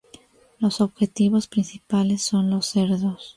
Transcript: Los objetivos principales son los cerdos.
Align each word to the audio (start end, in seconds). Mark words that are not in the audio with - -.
Los 0.57 0.81
objetivos 0.81 1.47
principales 1.47 2.23
son 2.23 2.49
los 2.49 2.65
cerdos. 2.65 3.29